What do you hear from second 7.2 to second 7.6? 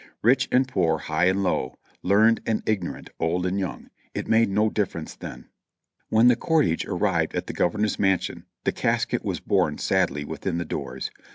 at the